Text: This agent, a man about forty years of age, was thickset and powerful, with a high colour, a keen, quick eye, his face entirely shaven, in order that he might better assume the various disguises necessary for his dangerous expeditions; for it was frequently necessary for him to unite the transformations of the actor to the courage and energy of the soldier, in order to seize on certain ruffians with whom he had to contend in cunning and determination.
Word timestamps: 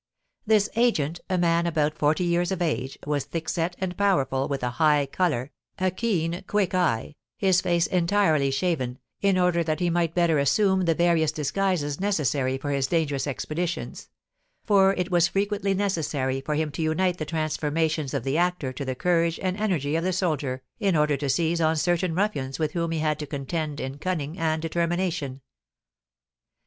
This 0.47 0.67
agent, 0.75 1.19
a 1.29 1.37
man 1.37 1.67
about 1.67 1.95
forty 1.95 2.23
years 2.23 2.51
of 2.51 2.59
age, 2.59 2.97
was 3.05 3.25
thickset 3.25 3.75
and 3.77 3.95
powerful, 3.95 4.47
with 4.47 4.63
a 4.63 4.71
high 4.81 5.05
colour, 5.05 5.51
a 5.77 5.91
keen, 5.91 6.43
quick 6.47 6.73
eye, 6.73 7.13
his 7.37 7.61
face 7.61 7.85
entirely 7.85 8.49
shaven, 8.49 8.97
in 9.21 9.37
order 9.37 9.63
that 9.63 9.79
he 9.79 9.91
might 9.91 10.15
better 10.15 10.39
assume 10.39 10.85
the 10.85 10.95
various 10.95 11.31
disguises 11.31 11.99
necessary 11.99 12.57
for 12.57 12.71
his 12.71 12.87
dangerous 12.87 13.27
expeditions; 13.27 14.09
for 14.65 14.95
it 14.95 15.11
was 15.11 15.27
frequently 15.27 15.75
necessary 15.75 16.41
for 16.41 16.55
him 16.55 16.71
to 16.71 16.81
unite 16.81 17.19
the 17.19 17.23
transformations 17.25 18.15
of 18.15 18.23
the 18.23 18.39
actor 18.39 18.73
to 18.73 18.83
the 18.83 18.95
courage 18.95 19.39
and 19.43 19.55
energy 19.57 19.95
of 19.95 20.03
the 20.03 20.11
soldier, 20.13 20.63
in 20.79 20.95
order 20.95 21.15
to 21.15 21.29
seize 21.29 21.61
on 21.61 21.75
certain 21.75 22.15
ruffians 22.15 22.57
with 22.57 22.71
whom 22.71 22.89
he 22.89 22.97
had 22.97 23.19
to 23.19 23.27
contend 23.27 23.79
in 23.79 23.99
cunning 23.99 24.39
and 24.39 24.63
determination. 24.63 25.41